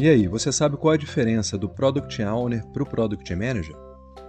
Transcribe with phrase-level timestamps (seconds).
[0.00, 3.74] E aí, você sabe qual é a diferença do Product Owner para o Product Manager?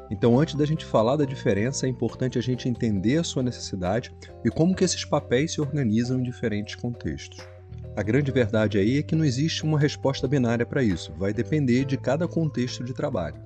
[0.09, 4.11] Então, antes da gente falar da diferença, é importante a gente entender a sua necessidade
[4.43, 7.47] e como que esses papéis se organizam em diferentes contextos.
[7.95, 11.85] A grande verdade aí é que não existe uma resposta binária para isso, vai depender
[11.85, 13.39] de cada contexto de trabalho.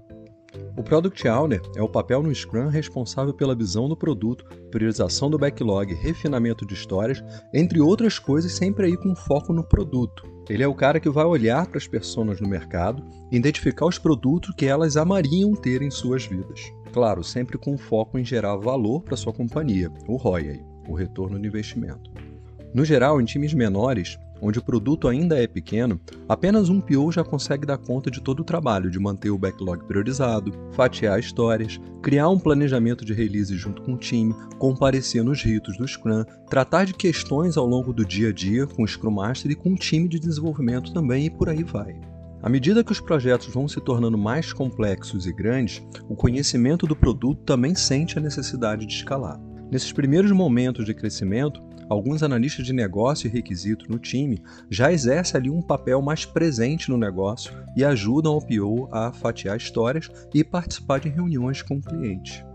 [0.77, 5.37] O Product Owner é o papel no Scrum responsável pela visão do produto, priorização do
[5.37, 7.21] backlog, refinamento de histórias,
[7.53, 10.32] entre outras coisas, sempre aí com foco no produto.
[10.49, 13.97] Ele é o cara que vai olhar para as pessoas no mercado e identificar os
[13.97, 16.61] produtos que elas amariam ter em suas vidas.
[16.91, 21.47] Claro, sempre com foco em gerar valor para sua companhia, o ROI, o retorno do
[21.47, 22.11] investimento.
[22.73, 27.23] No geral, em times menores, onde o produto ainda é pequeno, apenas um PO já
[27.23, 32.27] consegue dar conta de todo o trabalho de manter o backlog priorizado, fatiar histórias, criar
[32.27, 36.93] um planejamento de release junto com o time, comparecer nos ritos do Scrum, tratar de
[36.93, 40.09] questões ao longo do dia a dia com o Scrum Master e com o time
[40.09, 41.95] de desenvolvimento também e por aí vai.
[42.41, 46.93] À medida que os projetos vão se tornando mais complexos e grandes, o conhecimento do
[46.93, 49.39] produto também sente a necessidade de escalar.
[49.71, 55.39] Nesses primeiros momentos de crescimento, alguns analistas de negócio e requisito no time já exercem
[55.39, 60.43] ali um papel mais presente no negócio e ajudam o PO a fatiar histórias e
[60.43, 62.45] participar de reuniões com o cliente.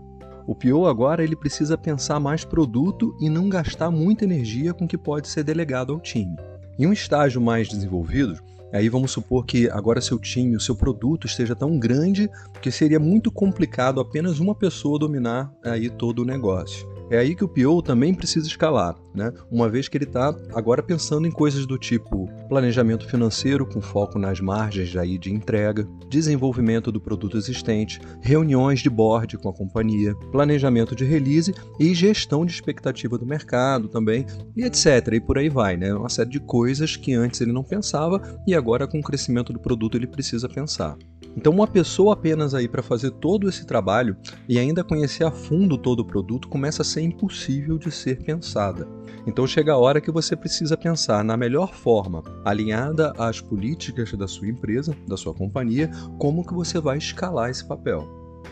[0.47, 4.87] O PO agora ele precisa pensar mais produto e não gastar muita energia com o
[4.87, 6.35] que pode ser delegado ao time.
[6.77, 8.37] Em um estágio mais desenvolvido,
[8.71, 12.29] Aí vamos supor que agora seu time, o seu produto esteja tão grande
[12.61, 16.87] que seria muito complicado apenas uma pessoa dominar aí todo o negócio.
[17.09, 19.31] É aí que o PO também precisa escalar, né?
[19.51, 24.19] uma vez que ele está agora pensando em coisas do tipo planejamento financeiro com foco
[24.19, 30.15] nas margens aí de entrega, desenvolvimento do produto existente, reuniões de board com a companhia,
[30.31, 35.13] planejamento de release e gestão de expectativa do mercado também, e etc.
[35.13, 35.93] E por aí vai, né?
[35.93, 39.59] Uma série de coisas que antes ele não pensava e agora com o crescimento do
[39.59, 40.95] produto ele precisa pensar.
[41.39, 45.77] Então, uma pessoa apenas aí para fazer todo esse trabalho e ainda conhecer a fundo
[45.77, 48.85] todo o produto começa a ser impossível de ser pensada.
[49.25, 54.27] Então, chega a hora que você precisa pensar na melhor forma, alinhada às políticas da
[54.27, 58.05] sua empresa, da sua companhia, como que você vai escalar esse papel.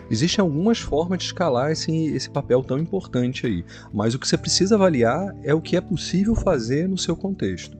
[0.10, 4.38] Existem algumas formas de escalar esse, esse papel tão importante aí, mas o que você
[4.38, 7.78] precisa avaliar é o que é possível fazer no seu contexto.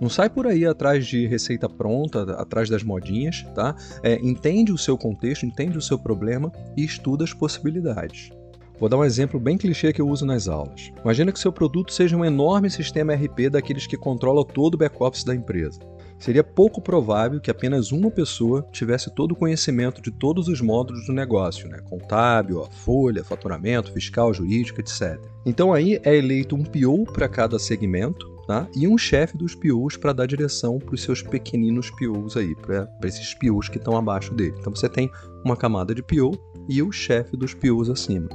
[0.00, 3.76] Não sai por aí atrás de receita pronta, atrás das modinhas, tá?
[4.02, 8.30] É, entende o seu contexto, entende o seu problema e estuda as possibilidades.
[8.78, 10.90] Vou dar um exemplo bem clichê que eu uso nas aulas.
[11.04, 15.22] Imagina que seu produto seja um enorme sistema RP daqueles que controla todo o back-office
[15.22, 15.78] da empresa.
[16.18, 21.04] Seria pouco provável que apenas uma pessoa tivesse todo o conhecimento de todos os módulos
[21.06, 21.78] do negócio, né?
[21.90, 25.18] contábil, a folha, faturamento, fiscal, jurídico, etc.
[25.44, 28.66] Então aí é eleito um PO para cada segmento tá?
[28.74, 32.88] e um chefe dos POs para dar direção para os seus pequeninos POs aí, para
[33.04, 34.56] esses POs que estão abaixo dele.
[34.58, 35.08] Então você tem
[35.44, 36.32] uma camada de PO
[36.68, 38.28] e o chefe dos POs acima.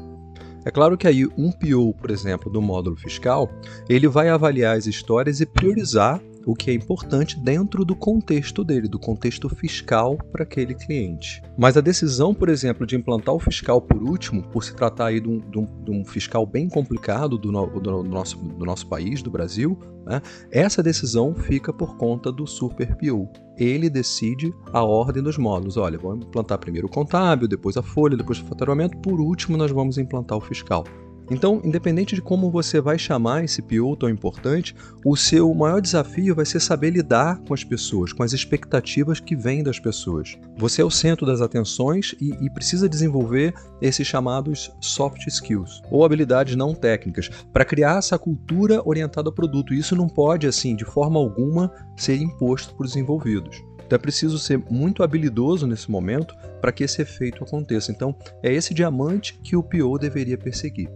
[0.64, 3.50] É claro que aí um PO, por exemplo, do módulo fiscal,
[3.90, 8.88] ele vai avaliar as histórias e priorizar o que é importante dentro do contexto dele,
[8.88, 11.42] do contexto fiscal para aquele cliente.
[11.58, 15.20] Mas a decisão, por exemplo, de implantar o fiscal por último, por se tratar aí
[15.20, 18.88] de um, de um, de um fiscal bem complicado do, no, do, nosso, do nosso
[18.88, 23.28] país, do Brasil, né, essa decisão fica por conta do Super PO.
[23.58, 25.78] Ele decide a ordem dos módulos.
[25.78, 29.72] Olha, vamos implantar primeiro o contábil, depois a folha, depois o faturamento, por último nós
[29.72, 30.84] vamos implantar o fiscal.
[31.30, 36.36] Então, independente de como você vai chamar esse PO tão importante, o seu maior desafio
[36.36, 40.38] vai ser saber lidar com as pessoas, com as expectativas que vêm das pessoas.
[40.58, 46.06] Você é o centro das atenções e, e precisa desenvolver esses chamados soft skills, ou
[46.06, 49.74] habilidades não técnicas, para criar essa cultura orientada ao produto.
[49.74, 53.64] E isso não pode, assim, de forma alguma, ser imposto por desenvolvidos.
[53.86, 57.92] Então é preciso ser muito habilidoso nesse momento para que esse efeito aconteça.
[57.92, 60.90] Então é esse diamante que o PO deveria perseguir.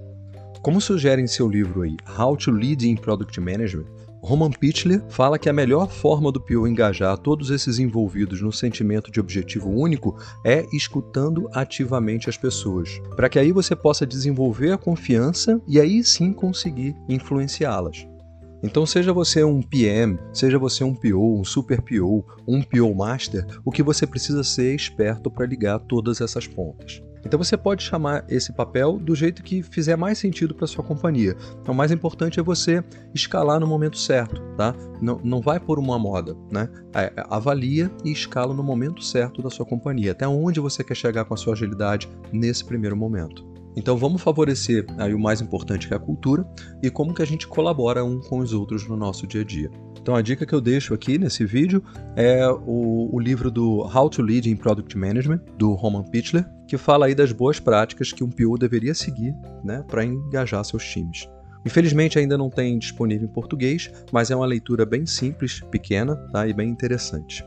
[0.61, 3.85] Como sugere em seu livro aí, How to Lead in Product Management,
[4.21, 9.09] Roman Pichler fala que a melhor forma do PO engajar todos esses envolvidos no sentimento
[9.09, 14.77] de objetivo único é escutando ativamente as pessoas, para que aí você possa desenvolver a
[14.77, 18.05] confiança e aí sim conseguir influenciá-las.
[18.61, 23.45] Então, seja você um PM, seja você um PO, um Super PO, um PO Master,
[23.63, 27.01] o que você precisa ser esperto para ligar todas essas pontas.
[27.25, 31.35] Então você pode chamar esse papel do jeito que fizer mais sentido para sua companhia.
[31.61, 32.83] Então, o mais importante é você
[33.13, 34.75] escalar no momento certo, tá?
[35.01, 36.69] Não, não vai por uma moda, né?
[36.93, 40.11] É, avalia e escala no momento certo da sua companhia.
[40.11, 43.48] Até onde você quer chegar com a sua agilidade nesse primeiro momento.
[43.79, 46.45] Então vamos favorecer aí o mais importante que é a cultura
[46.83, 49.71] e como que a gente colabora um com os outros no nosso dia a dia.
[50.01, 51.81] Então a dica que eu deixo aqui nesse vídeo
[52.13, 56.77] é o, o livro do How to Lead in Product Management, do Roman Pichler, que
[56.77, 59.33] fala aí das boas práticas que um PO deveria seguir
[59.63, 61.29] né, para engajar seus times.
[61.65, 66.45] Infelizmente ainda não tem disponível em português, mas é uma leitura bem simples, pequena tá,
[66.45, 67.45] e bem interessante.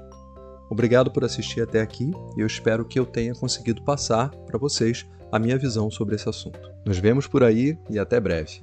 [0.71, 5.07] Obrigado por assistir até aqui e eu espero que eu tenha conseguido passar para vocês
[5.33, 6.71] a minha visão sobre esse assunto.
[6.85, 8.63] Nos vemos por aí e até breve.